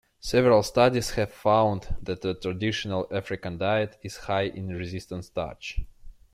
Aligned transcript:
Several 0.19 0.63
studies 0.63 1.11
have 1.11 1.31
found 1.31 1.95
that 2.01 2.21
the 2.23 2.33
traditional 2.33 3.07
African 3.11 3.59
diet 3.59 3.99
is 4.01 4.17
high 4.17 4.45
in 4.47 4.69
resistant 4.69 5.25
starch. 5.25 5.77